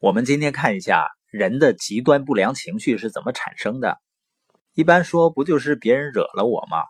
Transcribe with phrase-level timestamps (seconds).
[0.00, 3.98] 我们今天看一下人的极端不良情绪是怎么产生的。
[4.72, 6.84] 一般说，不就是别人惹了我吗？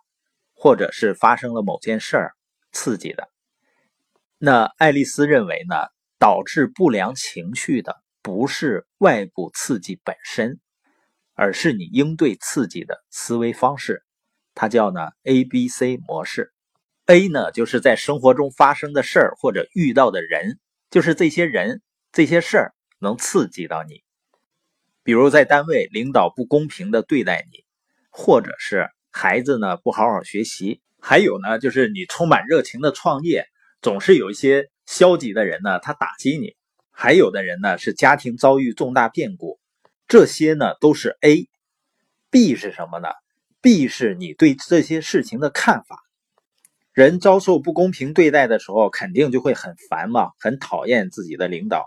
[0.54, 2.34] 或者是发生了某件事儿
[2.70, 3.28] 刺激的？
[4.38, 5.74] 那爱丽丝认为呢，
[6.20, 10.60] 导致不良情绪的不是外部刺激本身，
[11.34, 14.04] 而是你应对刺激的思维方式。
[14.54, 16.52] 它叫呢 A B C 模式。
[17.06, 21.82] A 呢，就是在生活中发生的事儿或者遇到的人，就是这些人
[22.12, 22.72] 这些事儿。
[23.00, 24.02] 能刺激到你，
[25.02, 27.64] 比如在单位领导不公平的对待你，
[28.10, 33.46] 或者是孩子呢不好好学习，还有呢就是你充满热情的创业，
[33.80, 36.54] 总是有一些消极的人呢他打击你，
[36.90, 39.58] 还有的人呢是家庭遭遇重大变故，
[40.06, 41.48] 这些呢都是 A。
[42.30, 43.08] B 是什么呢
[43.60, 46.04] ？B 是你对这些事情的看法。
[46.92, 51.86] 人遭受不公平对待的时候，肯定就会很烦嘛，很讨厌自己的领导。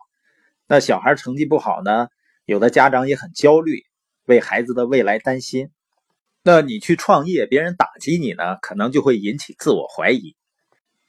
[0.68, 2.08] 那小孩成绩不好呢，
[2.46, 3.84] 有的家长也很焦虑，
[4.26, 5.70] 为孩子的未来担心。
[6.44, 10.36] 那你去创业，别人打击你呢，可能就会引起自我怀疑。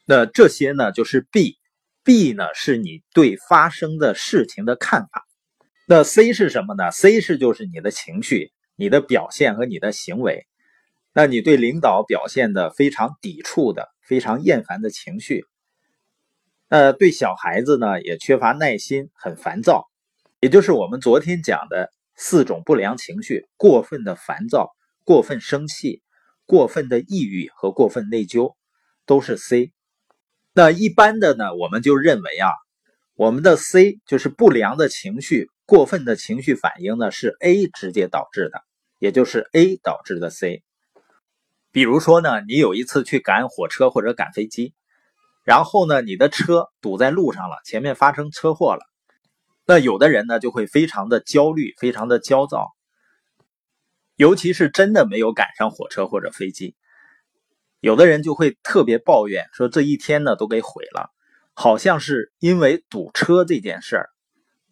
[0.05, 5.25] 那这些呢，就是 B，B 呢是你对发生的事情的看法。
[5.87, 10.47] 那 C 是什么呢？C 是就是你的情绪、你的表现和你的行为。
[11.12, 15.47] 那你对领导表现的非常抵触的、非常厌烦的情绪。
[16.75, 19.89] 呃，对小孩子呢也缺乏耐心，很烦躁，
[20.41, 24.72] 也就是我们昨天讲的四种不良情绪：过分的烦躁、
[25.05, 26.03] 过分生气、
[26.47, 28.56] 过分的抑郁和过分内疚，
[29.06, 29.70] 都是 C。
[30.53, 32.50] 那一般的呢，我们就认为啊，
[33.14, 38.62] 我们的 C 就是不良的情绪、过分的情绪反应呢是 A 直接导致的，
[38.98, 40.64] 也就是 A 导致的 C。
[41.70, 44.75] 比如说呢，你有一次去赶火车或者赶飞机。
[45.45, 48.81] 然后呢，你的车堵在路上了，前面发生车祸了，
[49.67, 52.73] 那有的人呢就会非常的焦虑，非常的焦躁，
[54.17, 56.75] 尤其是真的没有赶上火车或者飞机，
[57.81, 61.10] 有的人就会特别抱怨，说这一天呢都给毁了，
[61.53, 64.11] 好像是因为堵车这件事儿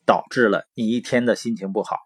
[0.06, 1.98] 导致了你一天的心情不好。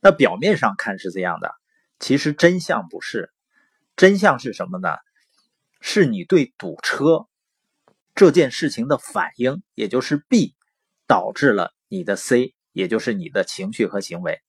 [0.00, 1.54] 那表面上看是这样的，
[1.98, 3.32] 其实真相不是，
[3.96, 4.90] 真相是什么呢？
[5.80, 7.26] 是你对堵车。
[8.18, 10.56] 这件事情的反应，也就是 B，
[11.06, 14.40] 导致了你的 C，也就是你的情绪和行为。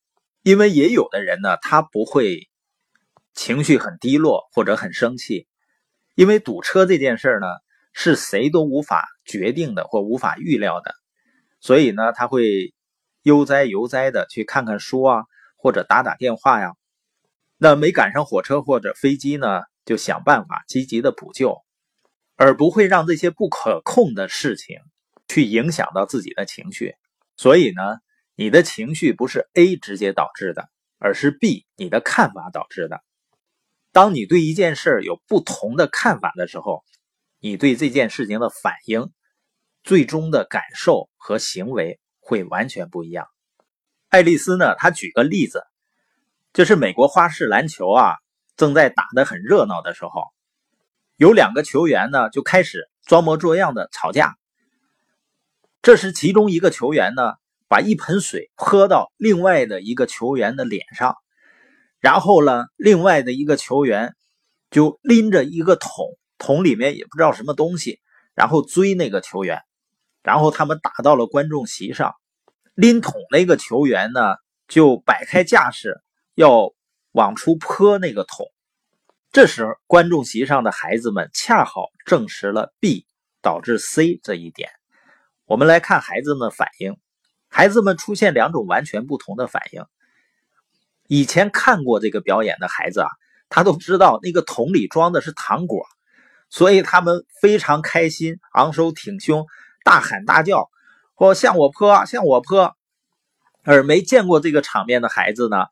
[0.42, 2.50] 因为也有的人呢，他不会
[3.36, 5.48] 情绪很低落或者很生气，
[6.16, 7.46] 因为堵车这件事呢，
[7.94, 10.96] 是谁都无法决定的或无法预料的，
[11.62, 12.74] 所以呢，他会
[13.22, 15.26] 悠哉悠哉的去看看书啊，
[15.58, 16.74] 或者打打电话呀。
[17.58, 21.62] 那没赶上火车或者飞机呢，就想办法积极的补救。
[22.42, 24.78] 而不会让这些不可控的事情
[25.28, 26.96] 去影响到自己的情绪，
[27.36, 27.98] 所以呢，
[28.34, 30.70] 你的情绪不是 A 直接导致的，
[31.00, 33.04] 而是 B 你的看法导致的。
[33.92, 36.86] 当你对一件事有不同的看法的时候，
[37.42, 39.12] 你对这件事情的反应、
[39.84, 43.28] 最终的感受和行为会完全不一样。
[44.08, 45.62] 爱丽丝呢，她举个例子，
[46.54, 48.16] 就是美国花式篮球啊，
[48.56, 50.24] 正在打得很热闹的时候。
[51.20, 54.38] 有两个球员呢，就开始装模作样的吵架。
[55.82, 57.34] 这时，其中一个球员呢，
[57.68, 61.18] 把一盆水泼到另外的一个球员的脸上，
[62.00, 64.16] 然后呢，另外的一个球员
[64.72, 68.00] 就拎着一个桶，桶里面也不知道什么东西，
[68.34, 69.62] 然后追那个球员，
[70.24, 72.16] 然后他们打到了观众席上。
[72.76, 74.38] 拎桶那个球员呢，
[74.70, 76.02] 就摆开架势
[76.34, 76.72] 要
[77.12, 78.48] 往出泼那个桶。
[79.32, 83.06] 这时候，观众席上的孩子们恰好证实了 B
[83.44, 84.72] 导致 C 这一点。
[85.46, 86.98] 我们来看孩子们的反应，
[87.48, 89.86] 孩子们出现两种完全不同的反应。
[91.08, 93.10] 以前看过这个表演的孩子啊，
[93.50, 95.86] 他都知道那个桶里装的是糖果，
[96.50, 99.46] 所以他们非常开心，昂首挺胸，
[99.84, 100.72] 大喊大叫，
[101.14, 102.76] 或向我泼，向我泼。
[103.64, 105.68] 而没见过这个场面的孩子呢，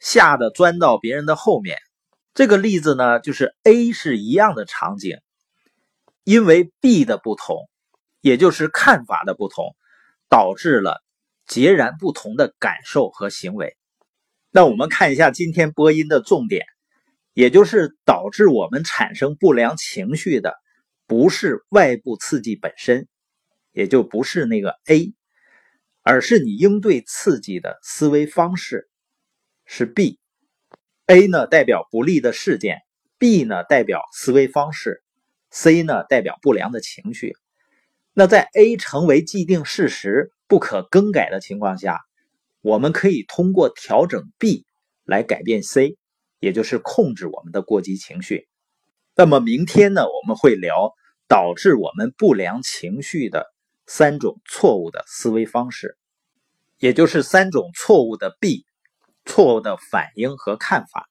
[0.00, 1.78] 吓得钻到别人的后面。
[2.32, 5.18] 这个例子呢，就是 A 是一样的场景，
[6.22, 7.68] 因为 B 的不同，
[8.20, 9.74] 也就是看法的不同，
[10.28, 11.02] 导致了
[11.46, 13.76] 截然不同的感受和行为。
[14.52, 16.64] 那我们看一下今天播音的重点，
[17.34, 20.54] 也就是导致我们产生不良情绪的，
[21.08, 23.08] 不是外部刺激本身，
[23.72, 25.14] 也就不是那个 A，
[26.02, 28.88] 而是你应对刺激的思维方式，
[29.66, 30.19] 是 B。
[31.10, 32.82] A 呢代表不利的事件
[33.18, 35.02] ，B 呢代表思维方式
[35.50, 37.34] ，C 呢代表不良的情绪。
[38.12, 41.98] 那在 A 成为既定事实，不可更改的情况下，
[42.60, 44.64] 我们可以通过调整 B
[45.04, 45.96] 来改变 C，
[46.38, 48.46] 也就是控制我们的过激情绪。
[49.16, 50.94] 那么明天呢，我们会聊
[51.26, 53.52] 导致我们不良情绪的
[53.84, 55.96] 三种错误的思维方式，
[56.78, 58.64] 也就是三种错误的 B，
[59.24, 61.08] 错误的反应和看法。